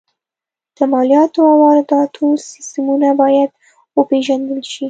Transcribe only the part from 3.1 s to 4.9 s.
باید وپېژندل شي